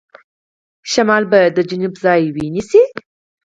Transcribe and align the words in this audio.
شمال 0.91 1.23
به 1.31 1.39
د 1.55 1.57
جنوب 1.69 1.93
ځای 2.03 2.21
ونیسي. 2.35 2.83